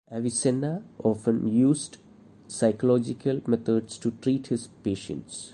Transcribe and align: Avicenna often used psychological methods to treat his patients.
Avicenna 0.11 0.81
often 1.03 1.47
used 1.47 1.97
psychological 2.47 3.39
methods 3.45 3.99
to 3.99 4.09
treat 4.09 4.47
his 4.47 4.65
patients. 4.83 5.49